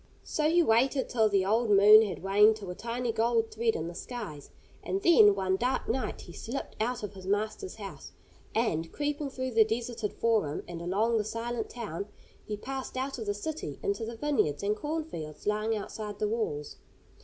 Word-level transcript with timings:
So 0.23 0.49
he 0.49 0.63
waited 0.63 1.09
till 1.09 1.29
the 1.29 1.45
old 1.45 1.69
moon 1.69 2.01
had 2.01 2.23
waned 2.23 2.55
to 2.55 2.71
a 2.71 2.73
tiny 2.73 3.11
gold 3.11 3.51
thread 3.51 3.75
in 3.75 3.87
the 3.87 3.93
skies, 3.93 4.49
and 4.81 4.99
then, 5.03 5.35
one 5.35 5.57
dark 5.57 5.87
night, 5.87 6.21
he 6.21 6.33
slipped 6.33 6.75
out 6.81 7.03
of 7.03 7.13
his 7.13 7.27
master's 7.27 7.75
house, 7.75 8.11
and, 8.55 8.91
creeping 8.91 9.29
through 9.29 9.51
the 9.51 9.63
deserted 9.63 10.13
forum 10.13 10.63
and 10.67 10.81
along 10.81 11.19
the 11.19 11.23
silent 11.23 11.69
town, 11.69 12.07
he 12.43 12.57
passed 12.57 12.97
out 12.97 13.19
of 13.19 13.27
the 13.27 13.35
city 13.35 13.79
into 13.83 14.03
the 14.03 14.15
vineyards 14.15 14.63
and 14.63 14.75
corn 14.75 15.03
fields 15.05 15.45
lying 15.45 15.75
outside 15.77 16.17
the 16.17 16.27
walls. 16.27 16.77